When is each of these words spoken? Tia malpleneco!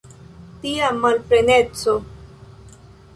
Tia 0.61 0.87
malpleneco! 1.03 1.95